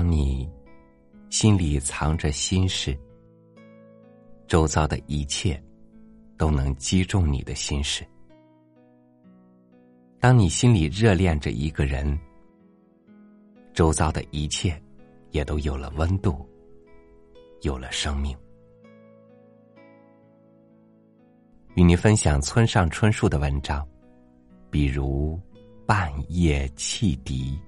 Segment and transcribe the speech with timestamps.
[0.00, 0.50] 当你
[1.28, 2.98] 心里藏着心事，
[4.46, 5.62] 周遭的一切
[6.38, 8.02] 都能击中你的心事；
[10.18, 12.18] 当你心里热恋着一个人，
[13.74, 14.82] 周遭的一切
[15.32, 16.48] 也都有了温度，
[17.60, 18.34] 有了生命。
[21.74, 23.86] 与你分享村上春树的文章，
[24.70, 25.38] 比如
[25.84, 27.60] 《半夜汽笛》。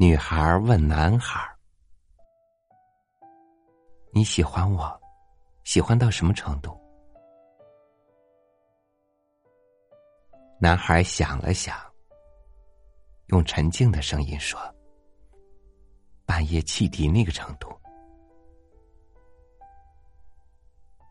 [0.00, 1.40] 女孩问男孩
[4.14, 5.00] ：“你喜欢我，
[5.64, 6.80] 喜欢到什么程度？”
[10.60, 11.76] 男孩想了想，
[13.26, 14.60] 用沉静的声音说
[16.24, 17.68] ：“半夜汽笛那个程度。”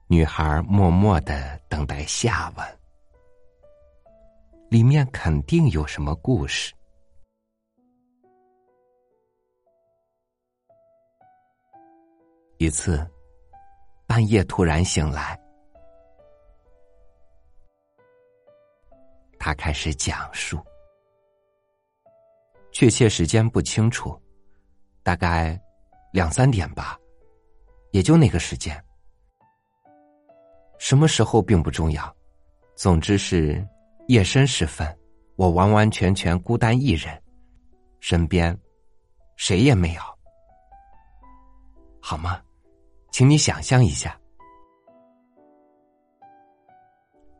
[0.07, 2.79] 女孩默默的等待下文，
[4.69, 6.73] 里面肯定有什么故事。
[12.59, 13.07] 一次，
[14.07, 15.39] 半夜突然醒来，
[19.37, 20.57] 他开始讲述，
[22.71, 24.19] 确切时间不清楚，
[25.03, 25.59] 大概
[26.11, 26.97] 两三点吧，
[27.91, 28.83] 也就那个时间。
[30.79, 32.15] 什么时候并不重要，
[32.75, 33.63] 总之是
[34.07, 34.97] 夜深时分，
[35.35, 37.21] 我完完全全孤单一人，
[37.99, 38.59] 身边
[39.35, 40.01] 谁也没有，
[42.01, 42.41] 好吗？
[43.17, 44.15] 请你想象一下，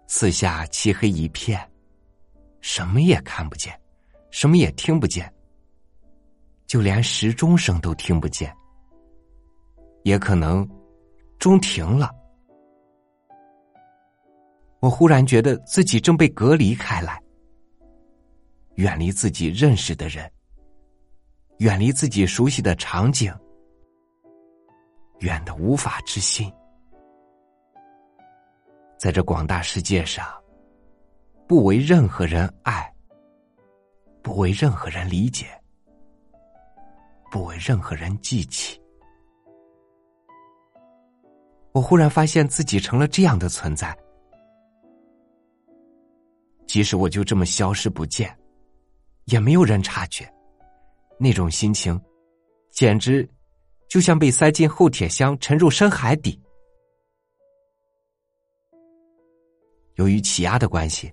[0.07, 1.71] 四下漆黑一片，
[2.61, 3.79] 什么也看不见，
[4.31, 5.31] 什么也听不见，
[6.65, 8.51] 就连时钟声都听不见，
[10.01, 10.67] 也可能
[11.37, 12.11] 钟停了。
[14.79, 17.21] 我忽然觉得自己正被隔离开来，
[18.77, 20.27] 远离自己认识的人，
[21.59, 23.31] 远离自己熟悉的场景。
[25.19, 26.51] 远的无法置信，
[28.97, 30.25] 在这广大世界上，
[31.47, 32.93] 不为任何人爱，
[34.21, 35.47] 不为任何人理解，
[37.31, 38.79] 不为任何人记起。
[41.71, 43.97] 我忽然发现自己成了这样的存在，
[46.67, 48.35] 即使我就这么消失不见，
[49.25, 50.31] 也没有人察觉。
[51.19, 51.99] 那种心情，
[52.69, 53.27] 简直……
[53.87, 56.39] 就像被塞进厚铁箱，沉入深海底。
[59.95, 61.11] 由于气压的关系，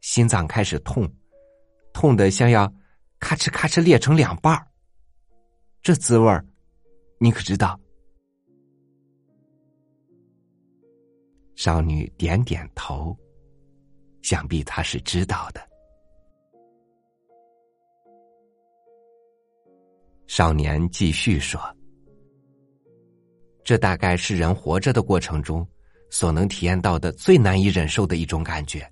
[0.00, 1.08] 心脏开始痛，
[1.92, 2.72] 痛的像要
[3.18, 4.58] 咔哧咔哧裂成两半。
[5.82, 6.44] 这滋味儿，
[7.18, 7.78] 你可知道？
[11.54, 13.16] 少女点点头，
[14.22, 15.60] 想必她是知道的。
[20.26, 21.60] 少年继续说。
[23.64, 25.66] 这大概是人活着的过程中
[26.10, 28.86] 所能体验到的最难以忍受的一种感觉，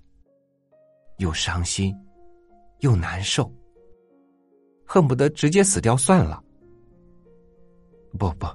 [1.19, 1.95] 又伤心，
[2.79, 3.49] 又难受，
[4.83, 6.43] 恨不得直接死掉算了。
[8.17, 8.47] 不不，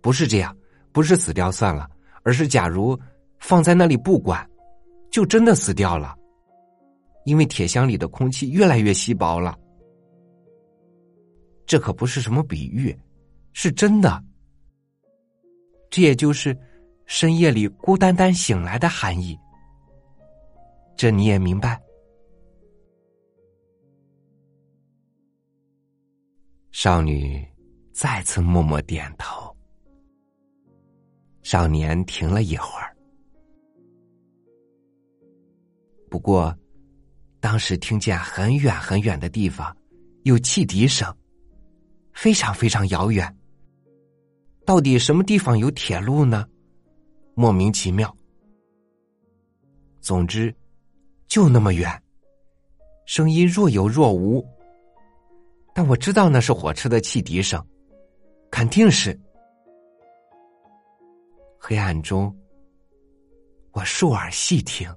[0.00, 0.56] 不是这样，
[0.92, 1.90] 不是死掉算了，
[2.22, 2.98] 而是假如
[3.38, 4.48] 放在那里不管，
[5.10, 6.16] 就真的死掉了，
[7.24, 9.58] 因为铁箱里的空气越来越稀薄了。
[11.66, 12.96] 这可不是什么比喻，
[13.52, 14.22] 是真的。
[15.96, 16.54] 这也就是
[17.06, 19.34] 深夜里孤单单醒来的含义，
[20.94, 21.80] 这你也明白。
[26.70, 27.42] 少女
[27.94, 29.50] 再次默默点头。
[31.42, 32.94] 少年停了一会儿，
[36.10, 36.54] 不过
[37.40, 39.74] 当时听见很远很远的地方
[40.24, 41.10] 有汽笛声，
[42.12, 43.34] 非常非常遥远。
[44.66, 46.44] 到底什么地方有铁路呢？
[47.34, 48.14] 莫名其妙。
[50.00, 50.52] 总之，
[51.28, 52.02] 就那么远，
[53.06, 54.44] 声音若有若无。
[55.72, 57.64] 但我知道那是火车的汽笛声，
[58.50, 59.18] 肯定是。
[61.60, 62.34] 黑暗中，
[63.72, 64.92] 我竖耳细听，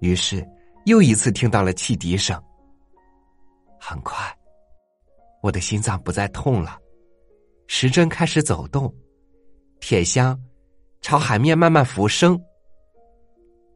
[0.00, 0.46] 于是
[0.84, 2.40] 又一次听到了汽笛声。
[3.80, 4.16] 很快，
[5.42, 6.78] 我的心脏不再痛了。
[7.68, 8.92] 时针开始走动，
[9.78, 10.36] 铁箱
[11.00, 12.36] 朝海面慢慢浮升，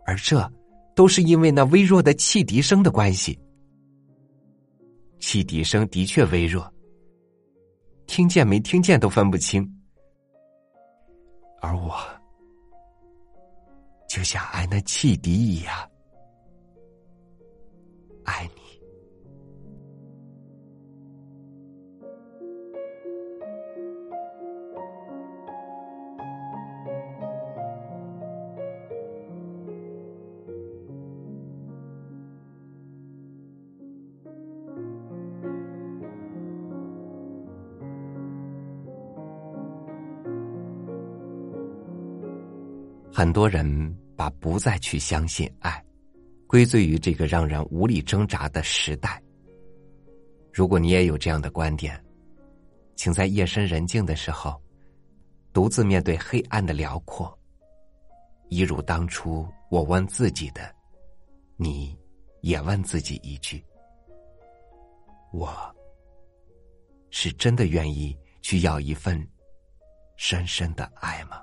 [0.07, 0.51] 而这
[0.97, 3.39] 都是因为那微弱的汽笛声的关系。
[5.21, 6.69] 汽笛声的确微弱，
[8.07, 9.71] 听见没听见都分不清，
[11.61, 11.95] 而我
[14.09, 15.91] 就像爱那汽笛一样
[18.25, 18.62] 爱你。
[43.15, 45.85] 很多人把不再去相信爱，
[46.47, 49.23] 归罪于这个让人无力挣扎的时代。
[50.51, 52.03] 如果你也有这样的观点，
[52.97, 54.59] 请在夜深人静的时候，
[55.53, 57.39] 独自面对黑暗的辽阔，
[58.49, 60.75] 一如当初我问自己的，
[61.57, 61.95] 你
[62.41, 63.63] 也问自己一句：
[65.33, 65.55] 我
[67.11, 69.23] 是真的愿意去要一份
[70.17, 71.43] 深深的爱吗？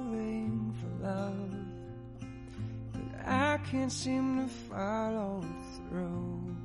[1.11, 1.51] love,
[2.93, 5.43] but I can't seem to follow
[5.89, 6.55] through.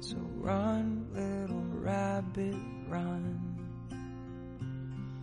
[0.00, 2.56] So run, little rabbit,
[2.88, 3.40] run.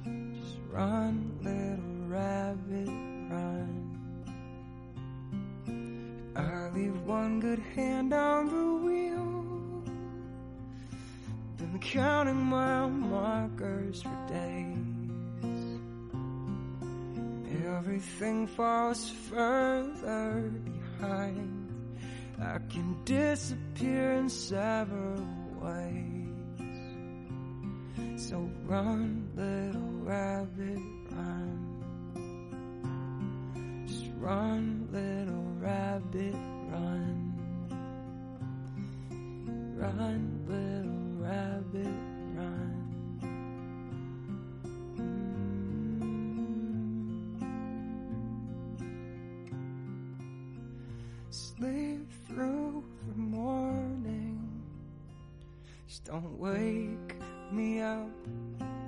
[0.04, 2.90] Just run, little rabbit,
[3.34, 3.72] run.
[6.36, 9.32] I leave one good hand on the wheel
[11.58, 14.81] been counting mile markers for days.
[17.84, 20.52] Everything falls further
[21.00, 21.98] behind.
[22.40, 25.26] I can disappear in several
[25.60, 26.28] ways.
[28.18, 30.78] So run, little rabbit,
[31.10, 31.58] run.
[33.88, 36.36] Just run, little rabbit,
[36.70, 37.34] run.
[39.76, 41.81] Run, little rabbit
[56.12, 57.16] don't wake
[57.54, 58.10] me up.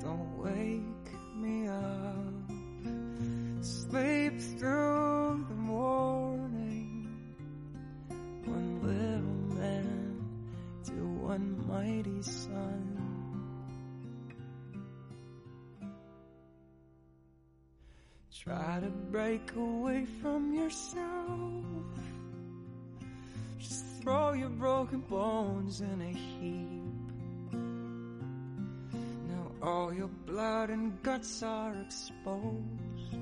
[0.02, 2.52] Don't wake me up.
[3.62, 7.08] Sleep through the morning.
[8.44, 10.26] One little man
[10.84, 12.90] to one mighty sun.
[18.38, 21.64] Try to break away from yourself.
[23.60, 26.83] Just throw your broken bones in a heap.
[29.64, 33.14] All your blood and guts are exposed.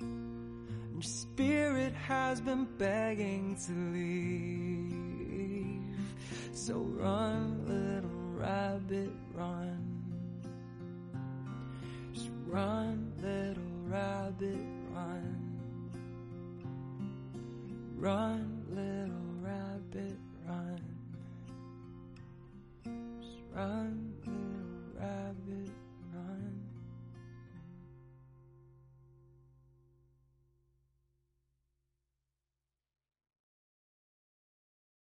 [0.00, 5.02] And your spirit has been begging to leave.
[6.52, 10.04] So run, little rabbit, run.
[12.12, 15.58] Just run, little rabbit, run.
[17.96, 18.61] Run,